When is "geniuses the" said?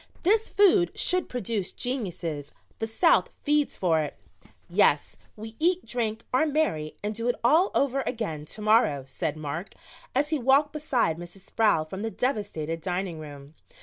1.71-2.87